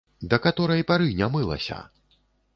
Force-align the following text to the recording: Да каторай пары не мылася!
Да 0.29 0.39
каторай 0.45 0.81
пары 0.93 1.11
не 1.21 1.29
мылася! 1.37 1.79